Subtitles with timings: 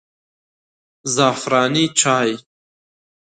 [1.13, 2.31] زعفراني چای